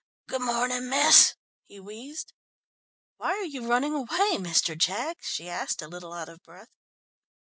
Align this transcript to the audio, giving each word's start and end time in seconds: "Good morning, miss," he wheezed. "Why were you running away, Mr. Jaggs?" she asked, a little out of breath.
"Good 0.25 0.41
morning, 0.41 0.89
miss," 0.89 1.35
he 1.67 1.79
wheezed. 1.79 2.33
"Why 3.17 3.37
were 3.37 3.43
you 3.43 3.67
running 3.67 3.93
away, 3.93 4.37
Mr. 4.37 4.75
Jaggs?" 4.75 5.27
she 5.27 5.47
asked, 5.47 5.83
a 5.83 5.87
little 5.87 6.11
out 6.13 6.27
of 6.27 6.41
breath. 6.41 6.71